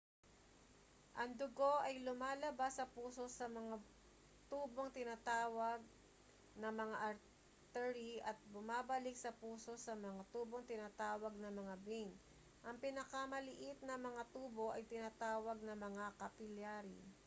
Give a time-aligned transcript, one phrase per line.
[1.21, 3.75] ang dugo ay lumalabas sa puso sa mga
[4.51, 5.77] tubong tinatawag
[6.61, 12.09] na mga artery at bumabalik sa puso sa mga tubong tinatawag na mga vein
[12.67, 16.99] ang pinakamaliit na mga tubo ay tinatawag na mga capillary